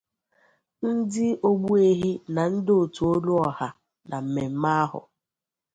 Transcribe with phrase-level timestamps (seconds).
[0.91, 3.67] Ndị Ogbuehi na ndị òtù Oluoha
[4.09, 5.01] na mmemme ahụ